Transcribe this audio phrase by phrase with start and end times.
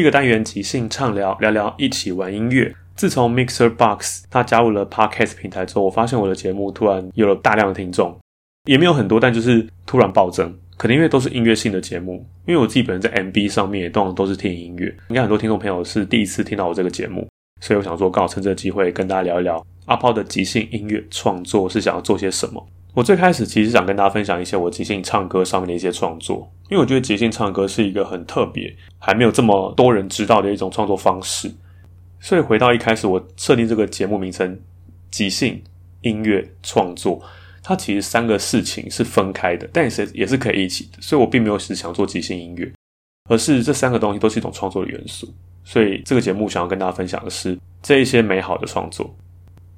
[0.00, 2.74] 第一个单元即兴畅聊，聊聊一起玩音乐。
[2.96, 8.18] 自从 Mixer Box 它加入了 Podcast 平台之后，我发现我的节目突然有了大量的听众，
[8.64, 10.58] 也没有很多，但就是突然暴增。
[10.78, 17.28] 可能因为都是音乐性的节目，因为我自己本人在 MB 上面也通常都是听音乐，应该很多听众朋友是第一次听到我这个节目，
[17.60, 22.66] 所以我想说，刚好趁这个机会跟大家聊一聊阿炮的即兴音乐创作是想要做些什么。
[22.92, 31.50] 我最开始其实想跟大家分享一些我即兴唱歌上面的一些创作，因为我觉得即兴唱歌是一个很特别、还没有这么多人知道的一种创作方式。
[32.18, 34.60] 所以回到一开始我设定这个节目名称
[35.10, 35.62] “即兴
[36.02, 37.22] 音乐创作”，
[37.62, 41.00] 它其实三个事情是分开的，但是也是可以一起的。
[41.00, 42.70] 所以我并没有只想做即兴音乐，
[43.30, 45.32] 而是这三个东西都是一种创作的元素。
[45.62, 49.14] 所以这个节目想要跟大家分享的是这一些美好的创作。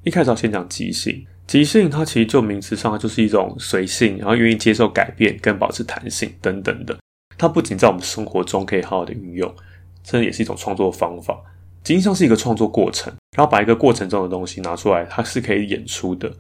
[0.03, 1.27] 一开始要先讲即兴。
[1.47, 6.99] 即兴，它其实就名词上，就是一种随性，然后愿意接受改变跟保持弹性等等的。
[7.37, 9.55] 它不仅在我们生活中可以好好的运用，
[10.03, 11.39] 这也是一种创作方法。
[11.83, 16.33] 即兴像是一个创作过程，然后把一个过程中的东西拿出来，它是可以演出的。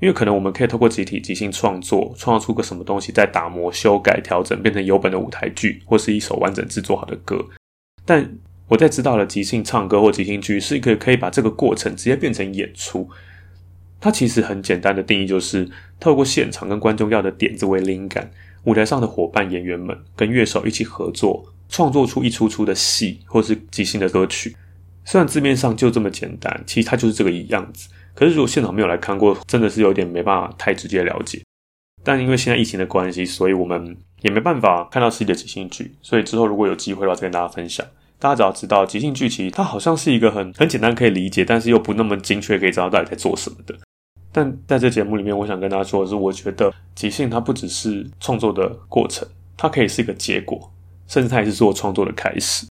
[0.00, 7.44] 因为可能我们可以透过集体即兴创作，创造出个什么东西，再打磨、修改、调整，变成有本的舞台剧，或是一首完整制作好的歌。
[8.04, 8.36] 但
[8.68, 13.08] 我在知道了即兴唱歌或即兴剧是一个可以把这个过程直接变成演出。
[14.04, 15.66] 它其实很简单的定义就是，
[15.98, 18.30] 透过现场跟观众要的点子为灵感，
[18.64, 24.54] 舞台上的伙伴演员们跟乐手一起合作，创作出一出出的戏或是即兴的歌曲。
[25.06, 27.88] 虽然字面上就这么简单，其实它就是这个样子。
[28.14, 31.40] 可是如果现场没有来看过，真的是有点没办法太直接了解。
[32.02, 35.94] 但因为现在疫情的关系，所以我们也没办法看到实际的即兴剧。
[36.02, 37.86] 所以之后如果有机会的话，再跟大家分享。
[38.18, 43.74] 大家只要知道，即兴剧其实它好像是一个很很简单可以理解，但是又不那么精确可以知道到底在做什么的。
[44.36, 50.72] 但在这节目里面，我想跟大家说的是，我觉得即兴它不只是创作的过程，它可以是一个结果，
[51.06, 52.66] 甚至它也是做创作的开始。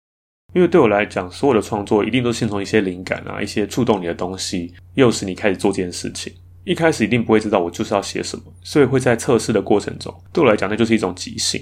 [0.53, 6.33] 因为对我来讲，所有的创作一定都先从一些灵感啊，一些触动你的东西，诱使你开始做这件事情。
[6.63, 11.61] 一开始一定不会知道我就是要写什么，所以会在测试的过程中，对我来讲，那就是一种即兴。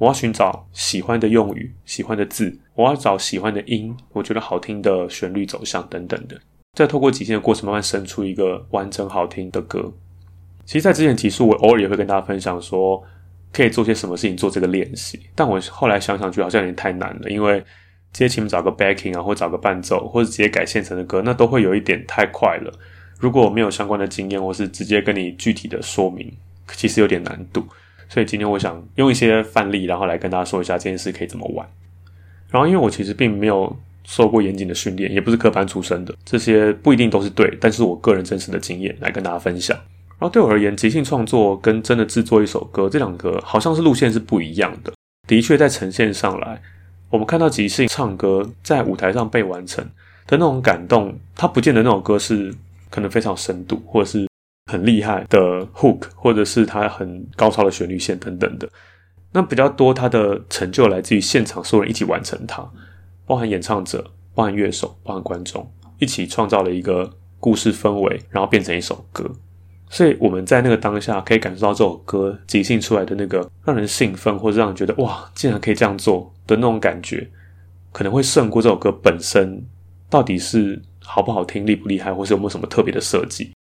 [0.00, 6.38] 我要寻找喜欢的用语、喜欢的字，我要找喜欢的音，我觉得好听的旋律走向等等的。
[6.78, 9.92] 再透过即兴的过程，慢慢生出一个完整好听的歌。
[10.64, 13.02] 其实，在之前集数，我偶尔也会跟大家分享说，
[13.52, 15.18] 可以做些什么事情做这个练习。
[15.34, 17.58] 但我后来想想，觉得好像有点太难了，因为
[18.12, 22.72] 直接请你找个 backing 啊，或找个伴奏，或者直接改现成的歌，那都会有一点太快了。
[23.18, 26.32] 如果我没有相关的经验，或是直接跟你具体的说明，
[26.68, 27.66] 其实有点难度。
[28.08, 31.68] 所以今天我想用一些范例，然后来跟大家说一下这件事可以怎么玩。
[32.50, 33.76] 然后，因为我其实并没有。
[34.08, 39.76] 受过严谨的训练，也不是科班出身的，这些不一定都是对，但是我个人真实的经验来跟大家分享。
[40.18, 44.90] 然后对我而言，即兴创作跟真的制作一首歌，这两个好像是路线是不一样的。
[45.28, 46.58] 的确，在呈现上来，
[47.10, 49.84] 我们看到即兴唱歌在舞台上被完成
[50.26, 52.52] 的那种感动，它不见得那首歌是
[52.88, 54.26] 可能非常深度，或者是
[54.72, 58.66] 很厉害的 hook，或者是它很高超的旋律线等等的。
[59.32, 62.66] 那比较多，他的成就来自于现场所有人一起完成它，
[63.28, 64.02] 包含演唱者、
[64.34, 67.08] 包含乐手、包含观众，一起创造了一个
[67.38, 69.30] 故事氛围，然后变成一首歌。
[69.90, 77.30] 所以我们在那个当下可以感受到这首歌即兴出来的那个让人兴奋，或者让人觉得哇，竟然可以这样做的那种感觉，
[77.92, 79.64] 可能会胜过这首歌本身
[80.10, 83.52] 到底是好不好听、厉不厉害，或是有没有什么特别的设计。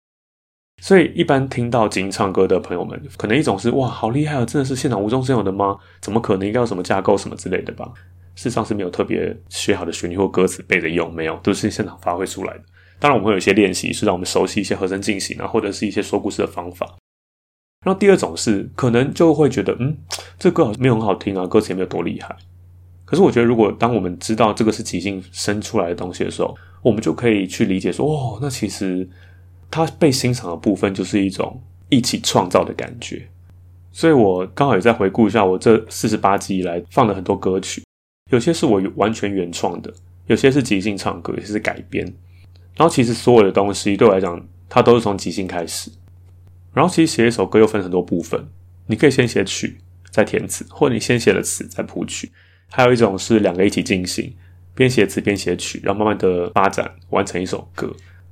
[0.82, 5.78] 所以一般听到即兴唱歌的朋友们，可能一种是哇，好厉害啊，真的是现场无中生有的吗？
[6.00, 6.46] 怎么可能？
[6.46, 7.90] 应该有什么架构什么之类的吧？
[8.36, 12.60] 事实上是没有特别学好的旋律或歌词背着用，没有，都是现场发挥出来的。
[13.00, 16.86] 当然，我们会有一些练习，是让我们熟悉一些和声进行啊，或者是一些说故事的方法。
[17.84, 19.96] 然后第二种是，可能就会觉得，嗯，
[20.38, 22.36] 这歌好像没有很好听啊，歌词也没有多厉害。
[23.04, 29.08] 可是我觉得，如果当我们知道这个是即兴生出来的东西的时候，我们就可以去理解说，哦，那其实
[29.70, 33.28] 它被欣赏的部分就是一种一起创造的感觉。
[33.92, 37.82] 所以我刚好也在回顾一下我这四十八集以来放了很多歌曲，
[38.30, 39.92] 有些是我完全原创的，
[40.26, 42.04] 有些是即兴唱歌，有些是改编。
[42.76, 45.90] 然后其实所有的东西对我来讲，它都是从即兴开始。
[46.74, 48.48] 然后其实写一首歌又分很多部分，
[48.86, 49.78] 你可以先写曲
[50.10, 52.32] 再填词，或者你先写了词再谱曲。
[52.68, 54.34] 还有一种是两个一起进行，
[54.74, 57.86] 边写词边写曲，然后慢慢的发展完成一首歌。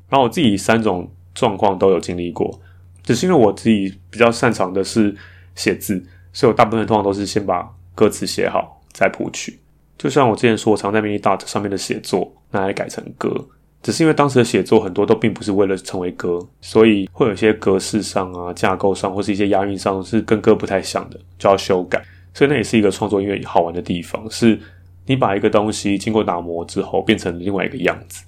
[0.09, 2.61] 然后我自己三种状况都有经历过，
[3.05, 5.15] 只是因为我自己比较擅长的是
[5.55, 9.61] 写字，所以我大部分通常都是先把歌词写好再谱曲。
[9.97, 13.47] 就像我之前说，我常在 Mini Dot 上面的写作拿来改成歌。
[13.83, 22.03] 只是因为当时的写作很多都并不是为了成为歌，所以会有一些格式上啊、架构上或是一些押韵上是跟歌不太像的，就要修改。
[22.33, 24.59] 所以那也是一个创作音乐好玩的地方，是
[25.05, 28.25] 你把一个东西经过打磨之后变成另外一个样子。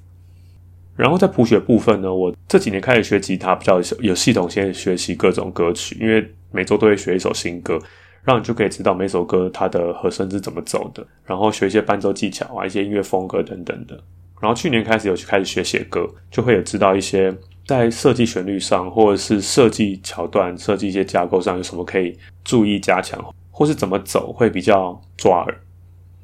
[0.95, 7.79] 然后在谱曲部分呢，我这几年开始学吉他，比较有系统性学习各种歌曲，因为每周都会学一首新歌，
[8.27, 13.95] 让你就可以知道每首歌它的和声是怎么走的，然后学一些伴奏技巧啊、一些音乐风格等等的。
[14.41, 17.33] 然后去年开始有去开始学写歌，就会有知道一些
[17.67, 25.61] 在设计旋律上，或者是设计桥段、设计一些架构上有什么可以注意加强，或是怎么走会比较抓耳。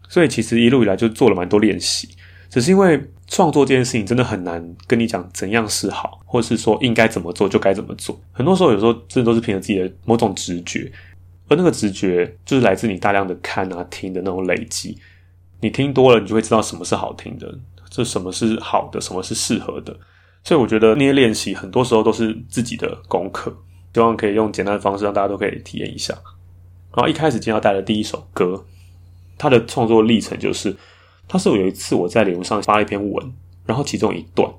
[0.09, 2.09] 所以其实一路以来就做了蛮多练习，
[2.51, 8.21] 只是因为创作这件事情真的很难跟你讲怎样是好，或是说应该怎么做就该怎么做。
[8.31, 10.93] 很多时候有时候真的都是凭着自己的某种直觉，
[11.53, 14.97] 而那个直觉就是来自你大量的看啊听的那种累积。
[15.61, 17.59] 你听多了，你就会知道什么是好听的。
[17.91, 19.95] 这什么是好的，什么是适合的？
[20.43, 23.55] 所以我觉得那些练习很多时候都是自己的功课，
[23.93, 26.15] 希望可以用简单的方式让大家都可以体验一下。
[26.95, 28.65] 然后一开始今天要带的第一首歌，
[29.37, 30.75] 它的创作历程就是，
[31.29, 33.33] 它是我有一次我在脸书上发了一篇文，
[33.67, 34.51] 然后其中一段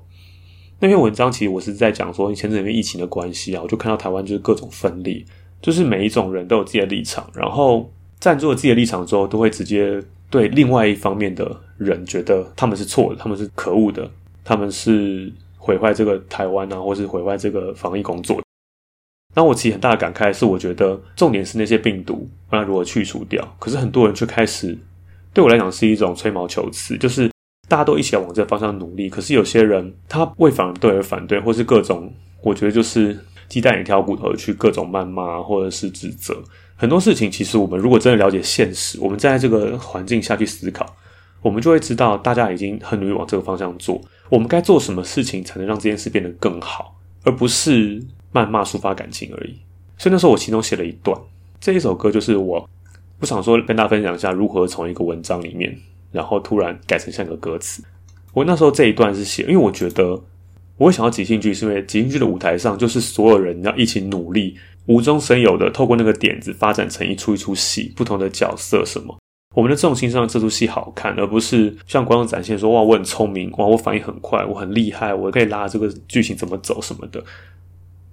[0.78, 5.24] 那篇文章其实我是在讲说前阵子因为疫情的关系啊，我就看到台湾就是各种分裂，
[5.64, 7.90] 就是每一种人都有自己的立场，然后
[8.20, 10.00] 站住了自己的立场之后，都会直接。
[10.30, 14.10] 对另外一方面的人觉得他们是错的，他们是可恶的，
[14.42, 18.42] 他们是毁坏这个台湾啊，或是毁坏这个防疫工作。
[19.36, 23.56] 那我其实很大的感慨是，我觉得重点是那些病毒，那如何去除掉？
[23.60, 24.76] 可是很多人却开始
[25.32, 27.30] 对我来讲是一种吹毛求疵，就是
[27.68, 32.12] 大家都一起往这个方向努力，可是有些人他为反对而反对，或是各种
[32.42, 33.16] 我觉得就是
[33.48, 36.42] 鸡蛋里挑骨头去各种谩骂或者是指责。
[36.76, 40.84] 很多事情，其实我们如果真的了解现实，我们站在这个环境下去思考，
[41.40, 44.00] 我们就会知道，大家已经很努力往这个方向做。
[44.28, 49.54] 我们该做什么事情才能让这件事变得更好，而不是谩骂、抒发感情而已。
[49.96, 51.16] 所以那时候我其中写了一段，
[51.60, 52.68] 这一首歌就是我
[53.20, 55.78] 不想说跟大家分享一下如何从一个文章里面，
[56.10, 57.84] 然后突然改成像一个歌词。
[58.32, 60.20] 我那时候这一段是写，因为我觉得
[60.76, 64.56] 我会想要即兴剧，是因为即兴剧的舞台上就是所有人要一起努力。
[64.86, 69.16] 无中生有的，透过那个点子发展成一出一出戏，不同的角色什么，
[69.54, 77.24] 我们的重心是让这出戏好看，而不是向观众展现说哇，我很聪明，哇，我反应很快，我很厉害，我可以拉这个剧情怎么走什么的。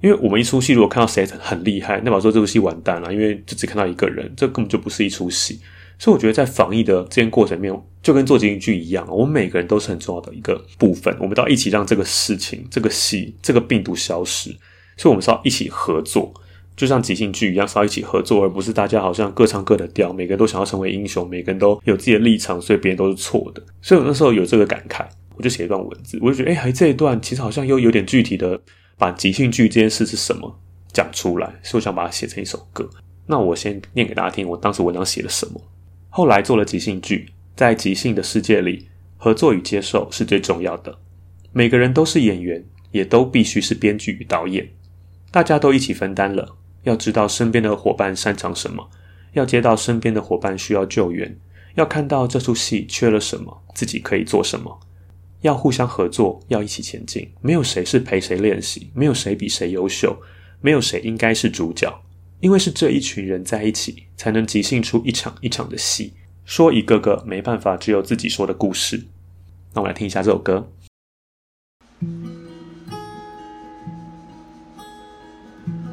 [0.02, 5.60] 因为我们一出戏如果看到谁很厉害，那表示说这部戏完蛋了，因为就只看到一个人，这根本就不是一出戏。
[6.02, 14.50] 所以我觉得在防疫的这件过程里面，就跟做即兴剧一样，我们每个人都是很重要的一个部分，我们都要一起让这个事情、这个戏、这个病毒消失。
[14.98, 16.34] 所以我们是要一起合作。
[16.76, 23.62] 就像即兴剧一样，是要一起合作，而不是大家好像各唱各的调，每个人都想要成为英雄，每个人都有自己的立场，所以别人都是错的。
[23.84, 25.06] 所以我那时候有这个感慨，
[25.36, 28.60] 我就写一段文字，我就觉得，哎，还这一段其实好像又有点具体的
[28.98, 30.60] 把即兴剧这件事是什么
[30.92, 32.90] 讲出来，所以我想把它写成一首歌。
[33.28, 35.62] 那我先念给大家听，我当时文章写了什么。
[36.14, 41.00] 后来做了即兴剧，在即兴的世界里，合作与接受是最重要的。
[41.54, 44.70] 每个人都是演员，也都必须是编剧与导演，
[45.32, 46.58] 大家都一起分担了。
[46.84, 48.90] 要知道身边的伙伴擅长什么，
[49.32, 51.40] 要接到身边的伙伴需要救援，
[51.76, 54.82] 要看到这出戏缺了什么，自己可以做什么，
[55.44, 57.32] 要互相合作，要一起前进。
[57.40, 60.22] 没有谁是陪谁练习，没有谁比谁优秀，
[60.60, 62.04] 没有谁应该是主角，
[62.42, 69.06] 因为是这一群人在一起，才能即兴出一场一场的戏，说一个个没办法只有自己说的故事。
[69.74, 70.72] 那我们来听一下这首歌。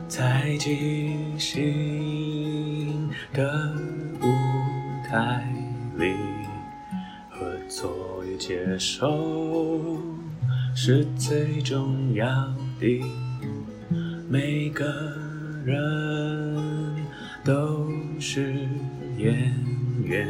[0.08, 3.76] 在即兴的
[4.22, 4.26] 舞
[5.06, 5.46] 台
[5.98, 6.14] 里，
[7.30, 10.00] 合作与接受
[10.74, 12.26] 是最重要
[12.80, 13.04] 的。
[14.30, 14.84] 每个
[15.64, 16.54] 人
[17.44, 17.88] 都
[18.20, 18.54] 是
[19.16, 19.52] 演
[20.04, 20.26] 员，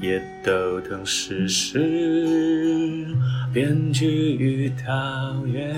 [0.00, 1.48] 也都曾实
[3.52, 5.74] 编剧与导演。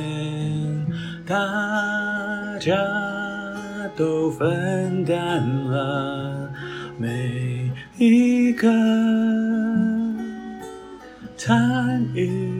[1.27, 1.37] 大
[2.59, 2.77] 家
[3.97, 6.51] 都分担了
[6.99, 8.69] 每一个
[11.37, 12.60] 参与，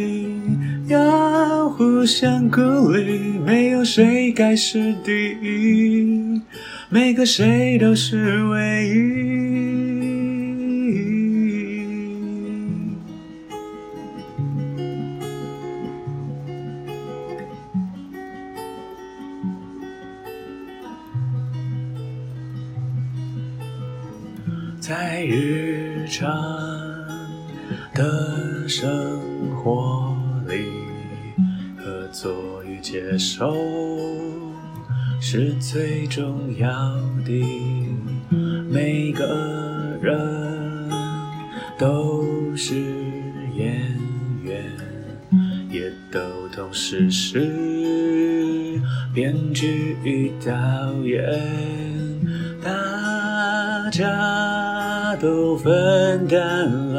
[0.91, 2.59] 要互相鼓
[2.91, 3.39] 励。
[3.45, 6.41] 没有谁该是第一，
[6.89, 9.31] 每个谁都是唯一。
[24.79, 26.29] 在日常
[27.93, 29.19] 的生
[29.55, 30.10] 活，
[32.11, 33.55] 合作与接受
[35.21, 36.67] 是最重要
[37.25, 37.41] 的。
[38.69, 40.89] 每个人
[41.77, 42.75] 都是
[43.55, 43.97] 演
[44.43, 44.61] 员，
[45.69, 46.19] 也都
[46.53, 48.77] 同时是
[49.13, 50.51] 编剧与导
[51.03, 51.23] 演，
[52.61, 54.51] 大家。
[55.19, 56.90] 都分担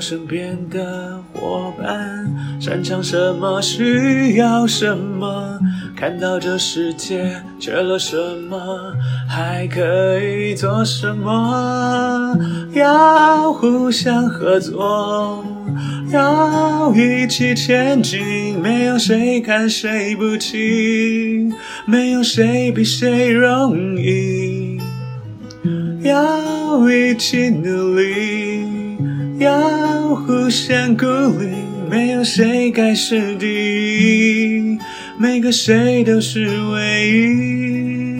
[0.00, 2.26] 身边的伙伴
[2.60, 5.58] 擅长什么，需要什么，
[5.96, 8.16] 看到这世界缺了什
[8.48, 8.58] 么，
[9.28, 12.36] 还可以做什么，
[12.72, 15.44] 要互相合作。
[16.10, 21.52] 要一起前进，没有谁看谁不起，
[21.84, 24.80] 没有谁比谁容易。
[26.02, 28.57] 要一起努力，
[29.38, 31.06] 要互相鼓
[31.38, 31.48] 励，
[31.88, 34.78] 没有谁该是第一，
[35.16, 38.18] 每个谁都是唯一。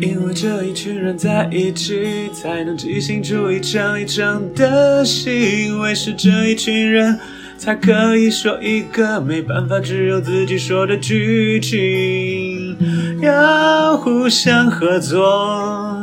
[0.00, 5.66] 因为这一群人在一起，才能即兴出一场一场的戏。
[5.66, 7.18] 因为是这一群人，
[7.56, 12.76] 才可以说一个没办法只有自己说的剧情。
[13.22, 15.93] 要互相合作，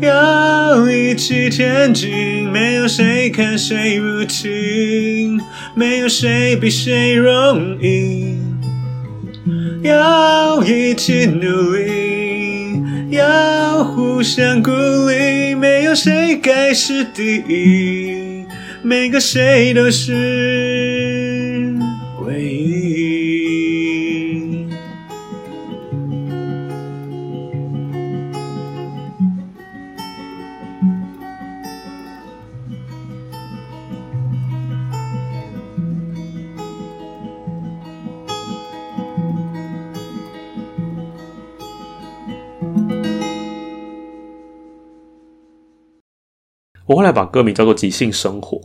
[0.00, 5.38] 要一起前进，没有谁看谁不起，
[5.74, 8.36] 没有谁比谁容易。
[9.82, 12.06] 要一起努力。
[13.08, 14.72] 要互相鼓
[15.08, 18.44] 励，没有谁该是第一，
[18.82, 20.12] 每个谁都是
[22.26, 22.75] 唯一。
[46.86, 48.58] 我后来把歌名叫做《即兴生活》，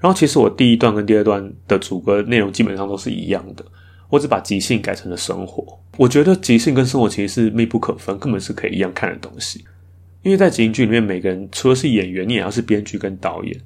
[0.00, 3.64] 然后其实我第一段跟第二段的主歌内容基本上都是一样的，
[4.08, 5.80] 我只把即兴改成了生活。
[5.96, 9.64] 我觉得即兴跟生活其实是密不可分，根本是可以一样看的东西。
[10.22, 13.60] 因为在即兴剧里面，每个人除了是演员，你也要是编剧跟导演，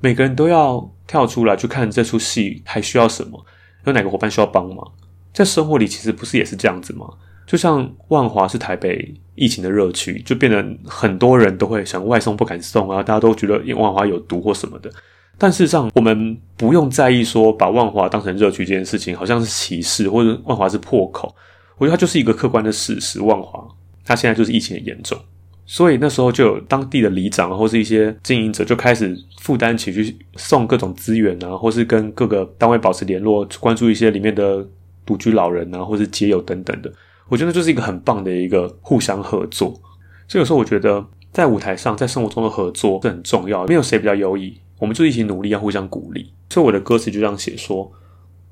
[0.00, 3.44] 每个人都要跳出来去看这出戏还需要什么，
[3.86, 4.92] 有哪个伙伴需要帮忙。
[5.32, 7.06] 在生活里其实不是也是这样子吗？
[7.46, 14.90] 就像万华是台北疫情的热区，就变得很多人都会想外送不敢送啊，大家都觉得万华有毒或什么的。
[15.36, 21.34] 但事实上，我们不用在意说把万华当成热区这件事情，好像是歧视或者万华是破口。
[21.76, 23.20] 我觉得它就是一个客观的事实。
[23.20, 23.66] 万华
[24.04, 25.18] 它现在就是疫情很严重，
[25.66, 34.64] 所以那时候就有当地的里长或是一些经营者就开始负担起去送各种资源啊，或是跟各个单位保持联络，关注一些里面的
[35.04, 36.92] 独居老人啊，或是街友等等的。
[37.28, 39.80] 我觉得就是一个很棒的一个互相合作。
[40.28, 44.58] 所以有时候我觉得在舞台上，在生活中的合作是很重要的，没有谁比较优异。
[44.78, 46.32] 我们就一起努力，要互相鼓励。
[46.50, 47.90] 所以我的歌词就这样写说：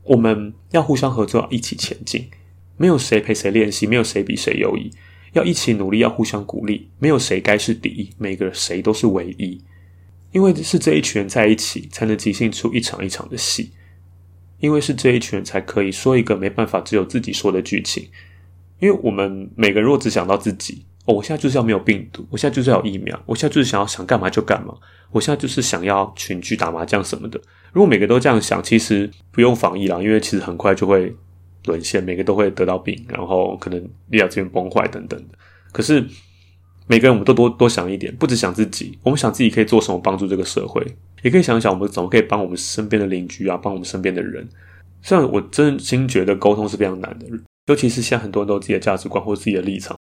[0.04, 2.28] 我们要互相合作，要一起前进。
[2.76, 4.90] 没有谁陪谁练习，没有谁比谁优异。
[5.32, 6.90] 要一起努力，要互相鼓励。
[6.98, 9.62] 没有谁该是第一，每个谁都是唯一。
[10.32, 13.70] 因为是这一群人在一起，才能即兴出一场一场的戏。
[14.60, 18.08] 因为是这一群人才可以说一个没办法只有自己说的剧情。
[18.82, 20.84] 因为我们每个人若只想到自己。
[21.04, 24.72] 哦，我现在就是要没有病毒，我现在就是要疫苗，我现在就是想要想干嘛就干嘛，
[25.10, 27.40] 我现在就是想要群聚打麻将什么的。
[27.72, 31.12] 如果每个都这样想，其实不用防疫了，因为其实很快就会
[31.64, 35.36] 沦陷，每个都会得到病，然后可能医疗资源崩坏等等的。
[35.72, 36.06] 可是
[36.86, 40.86] 每个人我们都多多想一点，不只想自己，我们想自己可以做什么帮助这个社会，
[41.22, 44.48] 也可以想想我们怎么可以帮我们身边的邻居啊，帮我们身边的人。
[45.02, 47.26] 虽然我真心觉得沟通是非常难的，
[47.66, 49.96] 尤其是现在很多人都有自己的价值观或自己的立场。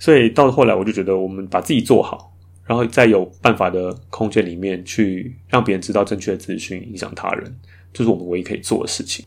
[0.00, 2.32] 所以到了后来，我就觉得我们把自己做好，
[2.64, 7.44] 然后在有办法的空间里面去让别人知道正确的资讯，影响他人，
[7.92, 9.24] 这、就是我们唯一可以做的事情。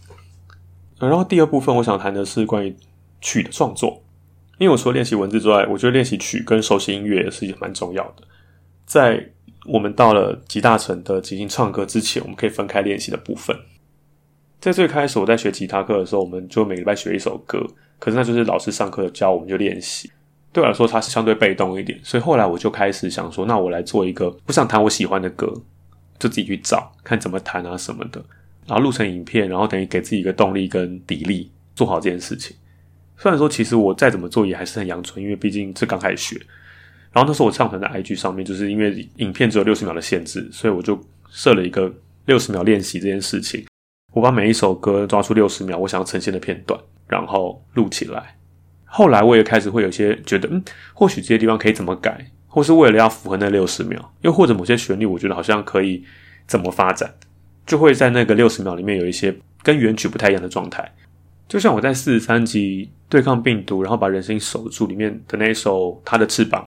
[1.00, 2.76] 然后第二部分，我想谈的是关于
[3.20, 4.02] 曲的创作，
[4.60, 8.24] 因为我除了练习文字之外，我觉得练习曲跟熟悉音乐也是蛮重要的。
[8.86, 9.32] 在
[9.66, 13.58] 我们到了集大成的即兴唱歌之前，我们可以分开练习的部分。
[14.62, 17.66] 在最开始我在学吉他课的时候，我们就每个礼拜学一首歌，
[17.98, 20.12] 可是那就是老师上课教，我们就练习。
[20.54, 25.52] 对我来说，它是相对被动一点，所以后来我就开始想说，那我来做一个，我想弹我喜欢的歌，
[26.20, 28.24] 就自己去找看怎么弹啊什么的，
[28.68, 32.56] 然后录成影片，然后等于给自己一个动力跟砥砺，做好这件事情。
[33.18, 36.40] 虽然说其实我再怎么做也还是很阳春，因为毕竟是刚开始学。
[37.12, 41.00] 然后那时候我上传在 IG 上面，就是因为影片只有六十秒的限制，所以我就
[41.32, 41.92] 设了一个
[42.26, 43.66] 六十秒练习这件事情。
[44.14, 48.36] 我把每一首歌抓出六十秒我想要呈现的片段，然后录起来。
[48.86, 50.62] 后来我也开始会有些觉得，嗯，
[50.94, 56.04] 或许这些地方可以怎么改，或是为了要符合那六十秒，又或者某些旋律，我觉得好像可以
[56.46, 57.14] 怎么发展，
[57.66, 60.94] 就会在那个六十秒里面有一些跟原曲不太一样的状态。
[61.48, 66.62] 就像我在四十三集对抗病毒，然后把人心守住里面的那一首《他的翅膀》，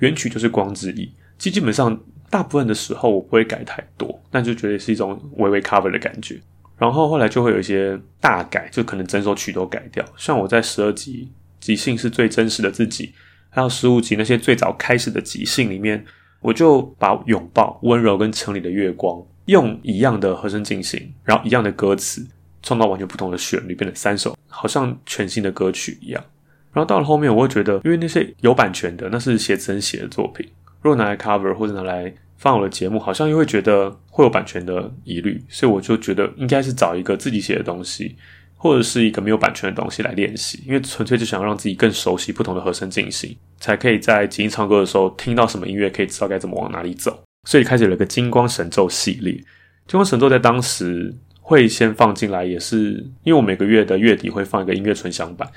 [0.00, 1.96] 原曲就是光之翼，其实基本上
[2.28, 6.40] 大部分的时候我不会改太多，但就觉得是一种微微 cover 的感觉。
[6.78, 10.04] 然后后来就会有一些大改，就可能整首曲都改掉。
[10.16, 11.30] 像我在十二集。
[11.60, 13.12] 即兴是最真实的自己，
[13.50, 16.02] 还有十五集那些最早开始的即兴里面，
[16.40, 22.24] 我就把拥抱、温柔跟城里的月光用一样的和声进行，然后一样的歌词，
[22.62, 26.24] 创造完全不同的旋律，变成三首好像全新的歌曲一样。
[26.72, 30.48] 然后到了后面，我会觉得，因为那些有版权的，那是写真写的作品，
[30.80, 38.16] 如果拿来 cover 或者拿来放我的节目，好像又会觉得会有版权的疑虑，所以我就觉得应该是找一个自己写的东西。
[38.60, 47.22] 或者是一个没有版权的东西来练习，因为纯粹就想让自己更熟悉不同的和声进行，才可以在即兴唱歌的时候听到什么音乐，可以知道该怎么往哪里走。
[47.48, 49.32] 所以开始了个金光神咒系列。
[49.32, 55.48] 金光神咒在当时会先放进来，也是因为我每个月的月底会放一个音乐纯享版，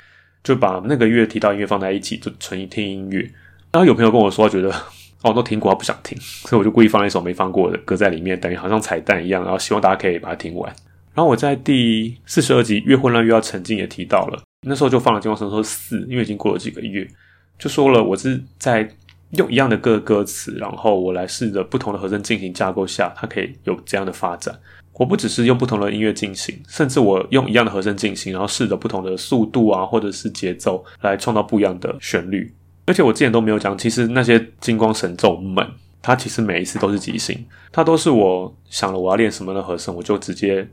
[0.44, 3.18] 就把那个月提到音乐放在一起，就纯听音乐。
[3.72, 4.72] 然后有朋友跟我说，觉得
[5.22, 10.72] 哦都听过，不想听， 所以我就故意放了一首没放过的歌在里面，等于好像彩蛋一样，然后希望大家可以把它听完。
[11.14, 17.06] 然后我在第四十二集越混乱越要沉静也提到了，那时候就放了《金光神咒四》，因为已经过了几个月，
[17.58, 18.88] 就说了我是在
[19.32, 24.58] 用一样的歌歌词，然后我来试着不同的和声进行架构下，它可以有这样的发展。
[24.94, 32.54] 我不只是用不同的音乐进行，甚至我用一样的和声进行，然后试着不同的速度啊，或者是节奏来创造不一样的旋律。
[32.86, 35.66] 而且我之前都没有讲，其实那些金光神咒们，
[36.00, 40.68] 它其实每一次都是即兴，它都是我想了我要练什么的和声，我就直接。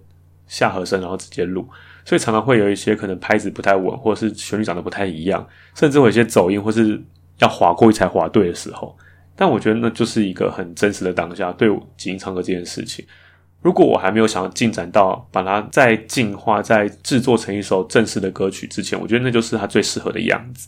[0.49, 1.63] 下和声，然后直接录，
[2.03, 6.99] 所以常常会有一些可能拍子不太稳，或者是旋律长得不太一样，甚至会有一些走音，或是
[7.37, 8.97] 要划过去才划对的时候。
[9.35, 13.05] 但我觉得那就是一个很真实的当下，对即兴唱歌这件事情。
[13.61, 20.67] 如果我还没有想要进展到把它再进化、再制作成一首正式的歌曲之前，我觉得那就是它最适合的样子。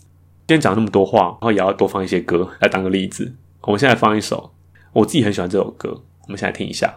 [0.51, 3.33] 今天讲那么多话，然后也要多放一些歌来当个例子。
[3.61, 4.51] 我们现在放一首
[4.91, 6.93] 我自己很喜欢这首歌，我们现在听一下。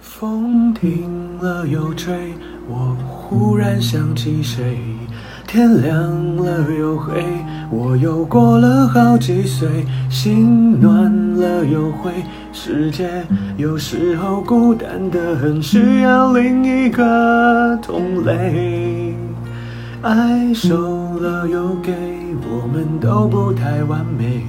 [0.00, 2.32] 风停了又吹，
[2.66, 4.78] 我忽然想起谁，
[5.46, 7.22] 天亮了又黑，
[7.70, 9.68] 我又过了好几岁，
[10.08, 12.10] 心暖了又灰，
[12.50, 13.10] 世界
[13.58, 19.09] 有时候孤单得很，需要另一个同类。
[20.02, 21.92] 爱收了又给，
[22.48, 24.42] 我们都不太完美，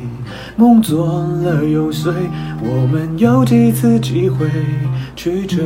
[0.56, 2.14] 梦做了又碎，
[2.62, 4.50] 我们有几次机会
[5.14, 5.60] 去追。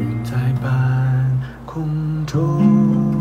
[0.00, 1.86] 云在半空
[2.26, 3.14] 中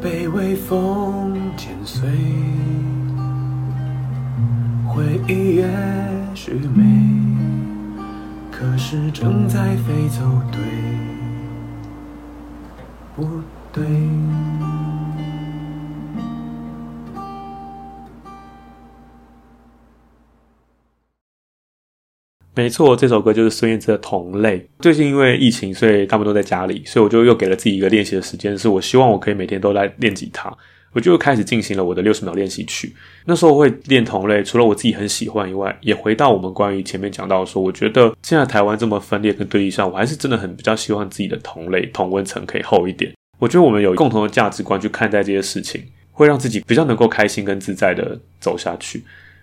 [0.00, 2.08] 被微风剪碎，
[4.88, 5.68] 回忆也
[6.34, 6.82] 许美，
[8.50, 10.20] 可是正在飞走，
[10.50, 10.60] 对
[13.72, 13.82] 对？
[22.54, 24.58] 没错，这首歌就是孙燕姿的《同类》。
[24.80, 30.54] 最近因为疫情，所以他们都在家里，所以我就又给了自己一个练习的时间，是我希望我可以每天都来练吉他。
[30.92, 32.94] 我就开始进行了我的六十秒练习曲。
[33.24, 43.10] 那时候我会练同类，除了我自己很喜欢以外，也回到我们关于前面讲到说，我觉得现在台湾这么分裂跟对立上，我还是真的很比较希望自己的同类同温层可以厚一点。
[43.42, 49.00] 我觉得我们有共同的价值观去看待这些事情，会让自己比较能够开心跟自在的走下去。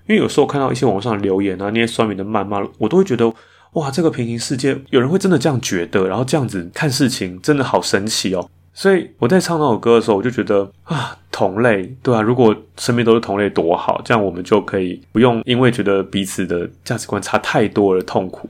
[0.08, 3.30] 因为有时候看到一些网上的留言啊，那些酸民的谩骂，我都会觉得，
[3.74, 8.50] 哇，这个平行世界有人会真的这样觉得，然后这样子看事情，真的好神奇哦。
[8.74, 18.50] 所以我在唱那首歌的时候，我就觉得啊，同类，对啊，如果身边都是同类多好，这样我们就可以不用因为觉得彼此的价值观差太多而痛苦。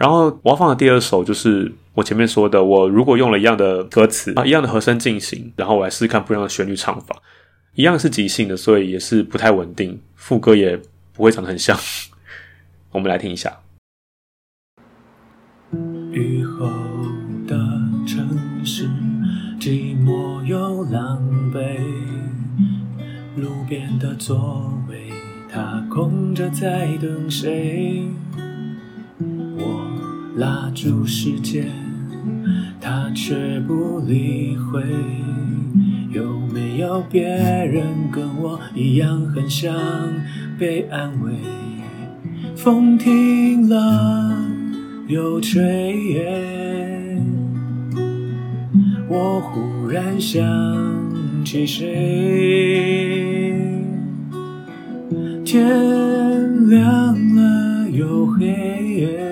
[0.00, 7.14] 然后我要放的第二首就是我前面说的，我如果用了一样的歌词啊，一样的和声进行，然后我来试试看不一样的旋律唱法。
[7.74, 10.80] 一样是即兴的，所以也是不太稳定，副歌也
[11.12, 11.78] 不会长得很像。
[12.92, 13.58] 我们来听一下。
[16.12, 16.66] 雨后
[17.46, 17.54] 的
[18.06, 18.88] 城市，
[19.60, 21.76] 寂寞又狼狈，
[23.36, 25.10] 路边的座位，
[25.52, 28.02] 它空着在等谁？
[30.36, 31.66] 拉住时间，
[32.80, 34.82] 它却不理会。
[36.12, 39.72] 有没有别人跟我一样很想
[40.58, 41.32] 被安慰？
[42.56, 44.36] 风停了
[45.06, 47.20] 又吹，
[49.08, 50.42] 我忽然想
[51.44, 51.86] 起谁？
[55.44, 59.29] 天亮了又黑，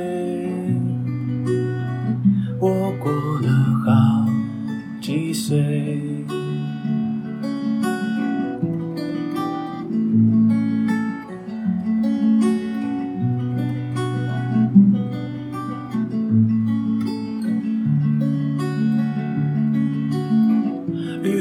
[5.49, 6.15] 几岁。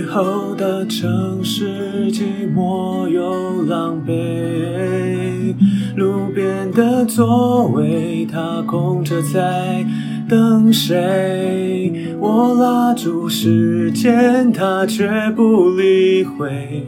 [0.10, 5.54] 后的城市寂寞又狼狈，
[5.96, 9.86] 路边的座位它空着在
[10.28, 11.93] 等谁？
[12.19, 16.86] 我拉住时间，它却不理会。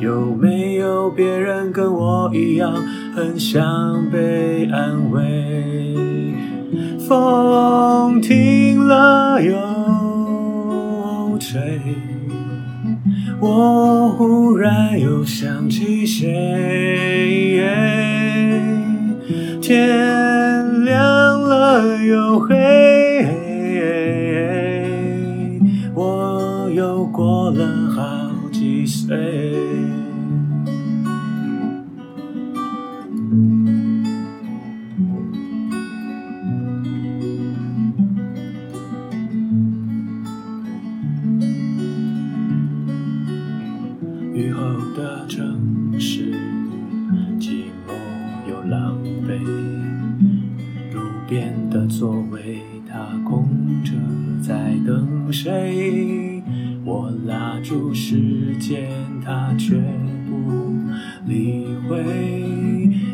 [0.00, 2.72] 有没有别人跟我一样
[3.14, 3.62] 很想
[4.10, 6.34] 被安慰？
[6.98, 9.52] 风停了又
[11.38, 11.80] 吹。
[13.40, 17.62] 我忽然又想起谁？
[19.60, 22.54] 天亮了又黑，
[29.06, 29.16] 醉
[44.32, 44.62] 雨后
[44.96, 46.32] 的城市
[47.40, 49.36] 寂寞又狼狈
[50.94, 53.92] 路边的座位他空着
[54.40, 56.31] 在等谁？
[56.84, 58.88] 我拉住时间，
[59.24, 59.76] 他却
[60.28, 60.32] 不
[61.26, 62.02] 理会。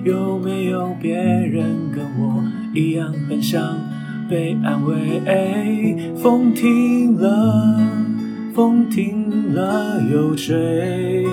[0.05, 2.43] 有没有别人跟我
[2.75, 3.61] 一样很想
[4.29, 6.15] 被安慰？
[6.17, 7.79] 风停了，
[8.55, 11.27] 风停了又吹。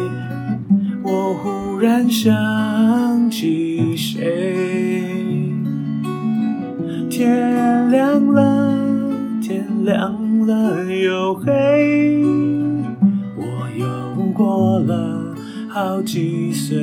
[1.04, 5.02] 我忽然想起谁？
[7.10, 8.78] 天亮了，
[9.42, 10.26] 天亮。
[10.46, 12.25] 了又黑，
[15.76, 16.78] 好几岁。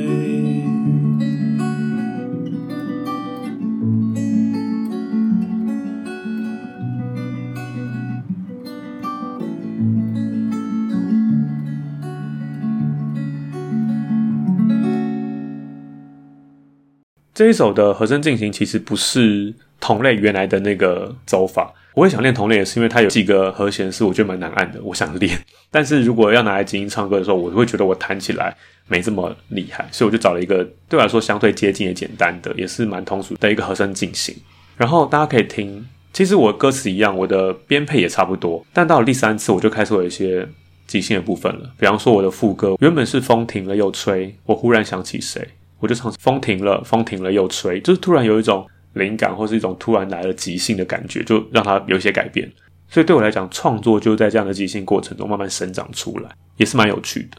[17.33, 25.37] 这一首的和声进行其实不是同类原来的那个走法我会想练同类，也是因为它有几个和弦是我觉得蛮难按的，我想练。
[25.69, 28.55] 但是如果要拿来即兴唱歌的时候，我会觉得我弹起来
[28.87, 34.35] 没这么厉害，所以我就找了一个对我来说相对接近也简单的，也是蛮通俗的一个和声进行。
[34.75, 40.47] 然后大家可以听，其实我歌词一样，我的编配也差不多，但到了第三次我就开始有一些
[40.87, 41.71] 即兴的部分了。
[41.77, 45.47] 比方说我的副歌原本是风停了又吹，我忽然想起谁，
[45.79, 48.65] 我就唱风停了，风停了又吹，就是突然有一种。
[48.93, 52.51] 灵感或是一种突然来了即兴的感觉，就让它有一些改变。
[52.87, 57.37] 所以对我来讲，创作就在这样的即兴过程中慢慢生长出来，也是蛮有趣的。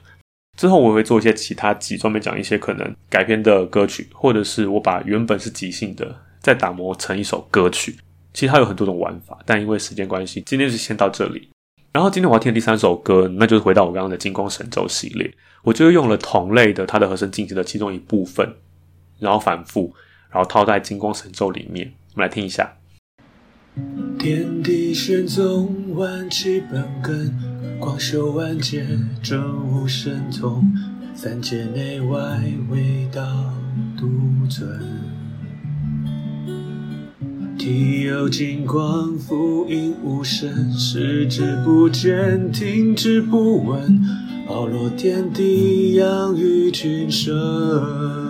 [0.57, 7.97] 之后我会做一些其他集，专门讲一些可能改编的歌曲，或者是我把原本是即兴的再打磨成一首歌曲。
[8.33, 11.49] 其实它有很多种玩法，但因为时间关系，今天就先到这里。
[11.93, 18.53] 然后今天我要听的第三首歌，那就是回到我刚刚的《金光神咒》系列，我就用了同类的它的和声进行的其中一部分，
[19.21, 19.95] 然后反复。
[20.35, 22.77] 然后套在金光神咒里面，我们来听一下。
[24.18, 27.33] 天地玄宗，万气本根，
[27.79, 28.85] 广修万劫，
[29.23, 30.64] 证悟神通，
[31.14, 33.23] 三界内外，唯道
[33.97, 34.09] 独
[34.49, 34.68] 尊。
[37.57, 44.03] 体有金光，覆应无声，视之不见，听之不闻，
[44.49, 48.24] 包罗天地，养育群生。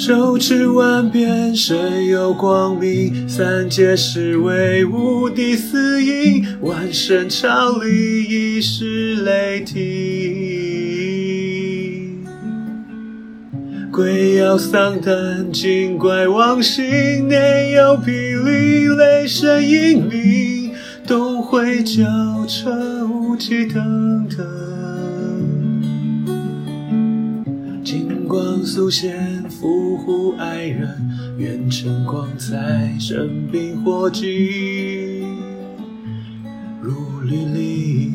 [0.00, 9.76] 手持万变，身有光明，三界是为无敌四应，万神朝礼，一时雷霆。
[13.92, 20.72] 鬼妖丧胆，精怪亡形，内有霹雳，雷声应鸣，
[21.06, 22.02] 东会交
[22.48, 22.70] 彻，
[23.04, 24.46] 无极腾腾。
[28.28, 30.88] 光速现，伏虎爱人，
[31.36, 35.36] 愿晨光在，生冰火尽，
[36.80, 38.14] 如履临。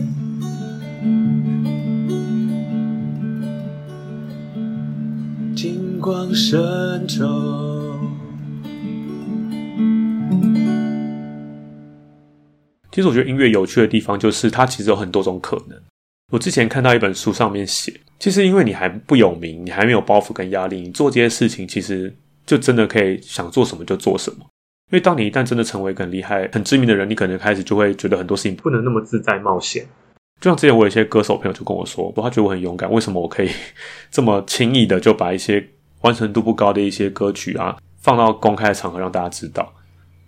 [5.55, 7.27] 金光神咒。
[12.91, 15.79] 其实我觉得音乐有趣的地方，就是它其实有很多种可能。
[16.31, 24.37] 我之前看到一本书上面写，其实因为你还不有名，你还没有包袱跟压力，你做这些事情其实就真的可以想做什么就做什么。
[24.91, 29.85] 因为当你一旦真的成为很厉害、很知名的人，你可能开始就会觉得很多事情不能那么自在冒险。
[30.39, 33.49] 就像之前我有一些歌手朋友就跟我说，他觉得我很勇敢，为什么我可以
[34.11, 35.65] 这么轻易的就把一些
[36.01, 39.73] 完成度不高的一些歌曲啊放到公开的场合让大家知道？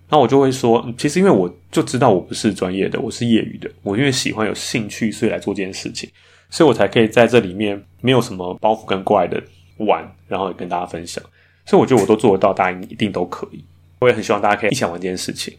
[0.09, 3.69] 那我就会说，其实因为我就知道我不是专业的，我是业余的。
[3.83, 6.09] 我因为喜欢有兴趣，所以来做这件事情，
[6.49, 9.41] 所以我才可以在这里面没有什么包袱跟怪的
[9.77, 11.23] 玩，然后也跟大家分享。
[11.65, 13.63] 所以我觉得我都做得到，大家一定都可以。
[13.99, 15.53] 我也很希望大家可以一起玩这件事情。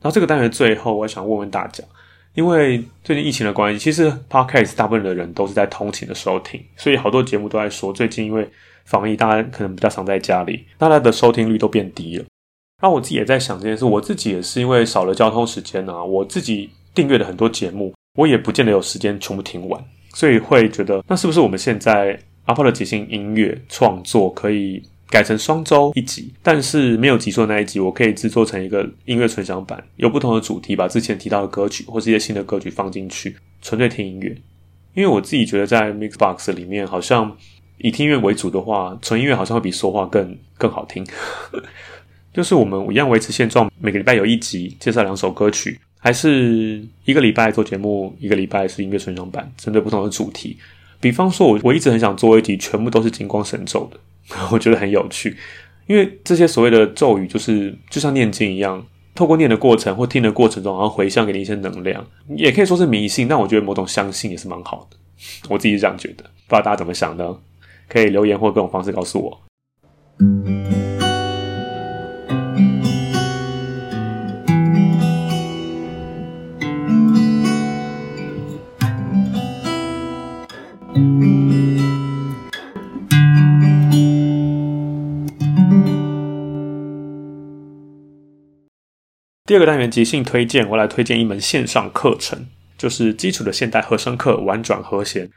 [0.00, 1.82] 然后这个单元最后，我想问问大家，
[2.34, 8.48] 因为最近疫情的关系，其实 Podcast 大部分的人都是在通勤的时候听，所以好多节目都在说，最近因为
[8.84, 12.24] 防疫，大家可能比较常在家里，大家的收听率都变低了。
[12.82, 19.82] 那我自己也在想这件事，我自己也是因为少了交通时间啊，我自己订阅了很多节目，我也不见得有时间全部听完，
[20.16, 34.34] 所以会觉得那是不是我们现在阿炮的即兴音乐创作可以改成双周一集，但是没有集数的那一集，我可以制作成一个音乐纯享版，有不同的主题，把之前提到的歌曲或是一些新的歌曲放进去，纯粹听音乐。
[34.94, 37.36] 因为我自己觉得在 Mixbox 里面，好像
[37.76, 41.06] 以听音乐为主的话，纯音乐好像会比说话更更好听。
[42.32, 50.56] 就是我们一样维持现状，每个礼拜有一集介绍两首歌曲，还是一个礼拜做节目，一个礼拜是音乐纯享版，针对不同的主题。
[51.00, 53.98] 比方说，我我一直很想做一集全部都是金光神咒的，
[54.50, 55.36] 我觉得很有趣，
[55.86, 62.06] 因为这些所谓的咒语，就是就像念经一样，透过念的过程或听的过程中，然后回向给你一些能量，
[62.36, 64.96] 也可以说是迷信，但我觉得某种相信也是蛮好的。
[65.48, 67.36] 我自己是这样觉得，不知道大家怎么想的？
[67.88, 70.85] 可以留言或各种方式告诉我。
[89.44, 95.30] 第二个单元即兴推荐，我来推荐一门线上课程，就是基础的现代和声课，玩转和弦。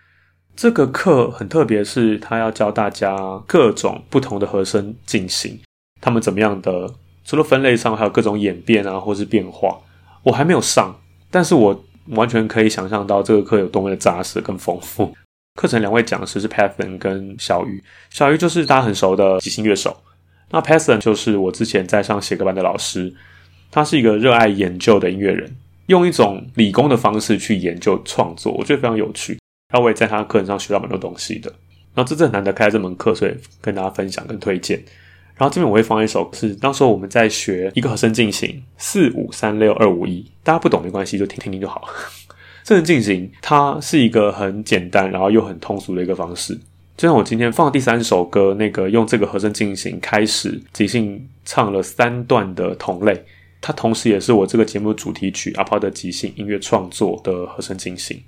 [0.55, 5.59] 这个课很特别，是他要教大家各种不同的和声进行，
[6.01, 9.79] 他们怎么样的，除了分类上，还有各种演变啊，或是变化。
[10.23, 15.13] 我还没有上，但是我完全可以想象到这个课有多么的扎实跟丰富。
[15.55, 20.01] 课程两位讲师是 Pathan 跟小鱼，小鱼就是大家很熟的即兴乐手，
[20.51, 23.13] 那 Pathan 就是我之前在上写歌班的老师，
[23.69, 25.53] 他是一个热爱研究的音乐人，
[25.87, 29.37] 用一种理工的方式去研究创作，我觉得非常有趣。
[29.71, 31.53] 然后我也在他的课程上学到蛮多东西的。
[31.93, 34.81] 然后这次很难得开这门课，所以跟大家分享跟推荐。
[35.35, 41.87] 然后这边我会放一首是当时候我们在学一个和声进行四五三六二五一，大家不懂没关系，就听听听就好。
[42.63, 46.57] 这进行，它是一个很简单，然后又很通俗的一个方式。
[46.95, 53.23] 就像我今天放的第三首歌，那个用这个和声进行开始即兴唱了三段的同类，
[53.61, 58.21] 它同时也是我这个节目主题曲阿抛的即兴音乐创作的和声进行。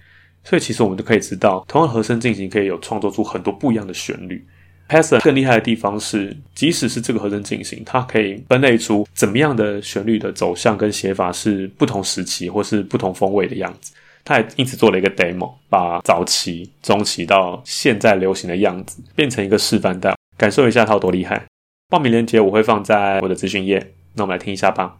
[0.44, 4.44] 所以其实我们就可以知道，同样和声进行可以有创作出很多不一样的旋律。
[4.88, 13.94] Pathan 更厉害的地方是，即使是这个和声进行，它可以分类出怎么样的旋律的走向跟写法是不同时期或是不同风味的样子。
[14.24, 21.44] 他还因此做了一个 demo，把早期、中期到现在流行的样子变成一个示范带，感受一下他有多厉害。
[21.90, 24.98] 报名链接我会放在我的资讯页，那我们来听一下吧。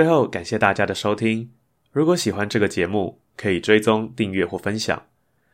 [0.00, 1.50] 最后，感谢大家的收听。
[1.92, 5.02] 如果喜欢这个节目，可以追踪、订阅或分享。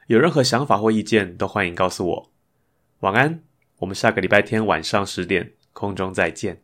[0.07, 2.31] 有任何想法或意见，都欢迎告诉我。
[3.01, 3.41] 晚安，
[3.81, 6.63] 我们下个礼拜天晚上十点空中再见。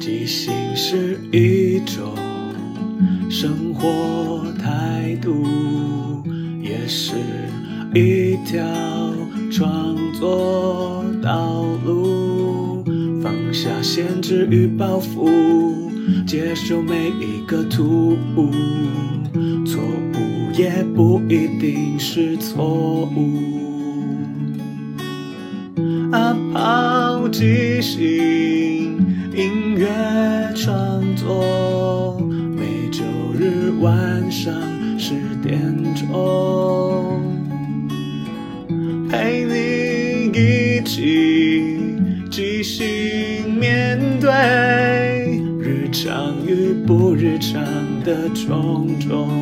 [0.00, 2.16] 即兴是一种
[3.30, 6.24] 生活态度，
[6.62, 7.12] 也是
[7.94, 8.64] 一条
[9.52, 12.82] 创作道路。
[13.22, 15.81] 放下限制与包袱。
[16.32, 18.50] 接受每一个突兀，
[19.66, 23.36] 错误也不一定是错误。
[26.10, 28.96] 啊抛即兴
[29.36, 29.86] 音乐
[30.56, 31.44] 创作，
[47.22, 47.62] 日常
[48.00, 49.41] 的种种。